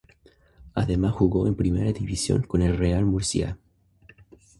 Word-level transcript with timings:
Además 0.73 1.13
jugó 1.13 1.45
en 1.45 1.53
Primera 1.53 1.93
División 1.93 2.41
con 2.41 2.63
el 2.63 2.75
Real 2.75 3.05
Murcia. 3.05 3.59